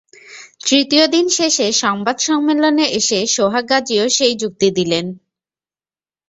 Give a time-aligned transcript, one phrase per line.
[0.65, 5.05] তৃতীয় দিন শেষে সংবাদ সম্মেলনে এসে সোহাগ গাজীও সেই যুক্তি দিলেন।